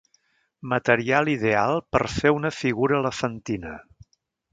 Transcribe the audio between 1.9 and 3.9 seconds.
per fer una figura elefantina.